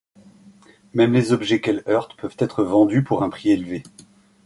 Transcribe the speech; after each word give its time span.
Même 0.95 1.13
les 1.13 1.31
objets 1.31 1.61
qu'elles 1.61 1.83
heurtent 1.87 2.15
peuvent 2.15 2.35
être 2.39 2.63
vendus 2.63 3.03
pour 3.03 3.21
un 3.21 3.29
prix 3.29 3.51
élevé. 3.51 3.83